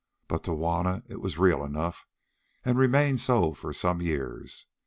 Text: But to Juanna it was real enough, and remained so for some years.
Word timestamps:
But 0.27 0.43
to 0.45 0.51
Juanna 0.55 1.03
it 1.09 1.21
was 1.21 1.37
real 1.37 1.63
enough, 1.63 2.07
and 2.65 2.75
remained 2.75 3.19
so 3.19 3.53
for 3.53 3.71
some 3.71 4.01
years. 4.01 4.65